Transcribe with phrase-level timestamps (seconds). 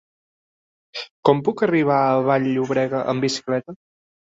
[1.29, 3.81] Com puc arribar a Vall-llobrega amb bicicleta?